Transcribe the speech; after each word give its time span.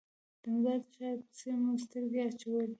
د 0.41 0.43
مزار 0.53 0.79
د 0.83 0.85
ښار 0.95 1.17
پسې 1.29 1.49
مو 1.63 1.71
سترګې 1.85 2.19
اچولې. 2.27 2.69